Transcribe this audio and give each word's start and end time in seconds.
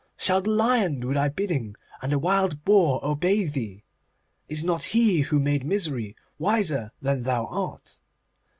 Shall 0.17 0.41
the 0.41 0.49
lion 0.49 0.99
do 0.99 1.13
thy 1.13 1.29
bidding, 1.29 1.75
and 2.01 2.11
the 2.11 2.17
wild 2.17 2.65
boar 2.65 2.99
obey 3.05 3.45
thee? 3.45 3.83
Is 4.49 4.63
not 4.63 4.81
He 4.81 5.19
who 5.19 5.37
made 5.39 5.63
misery 5.63 6.15
wiser 6.39 6.91
than 7.03 7.21
thou 7.21 7.45
art? 7.45 7.99